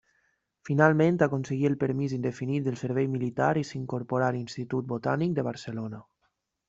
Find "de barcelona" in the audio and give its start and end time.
5.41-6.01